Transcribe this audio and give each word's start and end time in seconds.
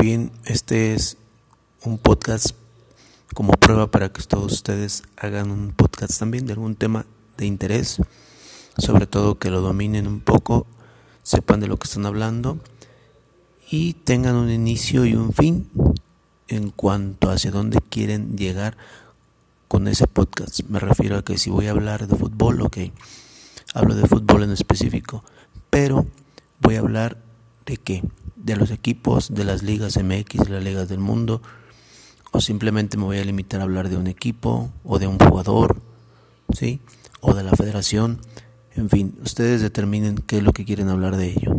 bien, 0.00 0.32
este 0.46 0.94
es 0.94 1.18
un 1.84 1.98
podcast 1.98 2.52
como 3.34 3.52
prueba 3.52 3.90
para 3.90 4.10
que 4.10 4.22
todos 4.22 4.50
ustedes 4.50 5.02
hagan 5.18 5.50
un 5.50 5.72
podcast 5.72 6.18
también 6.18 6.46
de 6.46 6.54
algún 6.54 6.74
tema 6.74 7.04
de 7.36 7.44
interés, 7.44 8.00
sobre 8.78 9.06
todo 9.06 9.38
que 9.38 9.50
lo 9.50 9.60
dominen 9.60 10.06
un 10.06 10.20
poco, 10.20 10.66
sepan 11.22 11.60
de 11.60 11.66
lo 11.66 11.76
que 11.76 11.86
están 11.86 12.06
hablando 12.06 12.58
y 13.70 13.92
tengan 13.92 14.36
un 14.36 14.50
inicio 14.50 15.04
y 15.04 15.14
un 15.14 15.34
fin 15.34 15.68
en 16.48 16.70
cuanto 16.70 17.30
hacia 17.30 17.50
dónde 17.50 17.78
quieren 17.82 18.38
llegar 18.38 18.78
con 19.68 19.86
ese 19.86 20.06
podcast. 20.06 20.62
Me 20.68 20.80
refiero 20.80 21.18
a 21.18 21.24
que 21.24 21.36
si 21.36 21.50
voy 21.50 21.66
a 21.66 21.72
hablar 21.72 22.06
de 22.06 22.16
fútbol, 22.16 22.62
ok, 22.62 22.78
hablo 23.74 23.94
de 23.94 24.08
fútbol 24.08 24.44
en 24.44 24.52
específico, 24.52 25.22
pero 25.68 26.06
voy 26.58 26.76
a 26.76 26.80
hablar 26.80 27.18
de 27.66 27.76
qué, 27.76 28.02
de 28.42 28.56
los 28.56 28.70
equipos, 28.70 29.32
de 29.34 29.44
las 29.44 29.62
ligas 29.62 29.96
MX, 29.96 30.44
de 30.44 30.50
las 30.50 30.64
ligas 30.64 30.88
del 30.88 31.00
mundo, 31.00 31.42
o 32.32 32.40
simplemente 32.40 32.96
me 32.96 33.04
voy 33.04 33.18
a 33.18 33.24
limitar 33.24 33.60
a 33.60 33.64
hablar 33.64 33.88
de 33.88 33.96
un 33.96 34.06
equipo 34.06 34.70
o 34.84 34.98
de 34.98 35.06
un 35.06 35.18
jugador, 35.18 35.80
¿sí? 36.52 36.80
O 37.20 37.34
de 37.34 37.42
la 37.42 37.52
federación. 37.52 38.20
En 38.74 38.88
fin, 38.88 39.14
ustedes 39.22 39.62
determinen 39.62 40.16
qué 40.16 40.38
es 40.38 40.42
lo 40.42 40.52
que 40.52 40.64
quieren 40.64 40.88
hablar 40.88 41.16
de 41.16 41.30
ello. 41.30 41.54